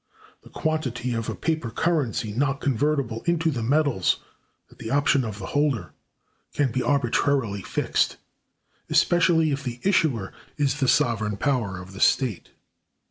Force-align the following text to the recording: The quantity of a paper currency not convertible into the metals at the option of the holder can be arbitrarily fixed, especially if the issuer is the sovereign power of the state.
The 0.41 0.49
quantity 0.49 1.13
of 1.13 1.29
a 1.29 1.35
paper 1.35 1.69
currency 1.69 2.31
not 2.31 2.59
convertible 2.59 3.21
into 3.27 3.51
the 3.51 3.61
metals 3.61 4.17
at 4.71 4.79
the 4.79 4.89
option 4.89 5.23
of 5.23 5.37
the 5.37 5.45
holder 5.53 5.93
can 6.55 6.71
be 6.71 6.81
arbitrarily 6.81 7.61
fixed, 7.61 8.17
especially 8.89 9.51
if 9.51 9.63
the 9.63 9.79
issuer 9.83 10.33
is 10.57 10.79
the 10.79 10.87
sovereign 10.87 11.37
power 11.37 11.77
of 11.79 11.93
the 11.93 11.99
state. 11.99 12.49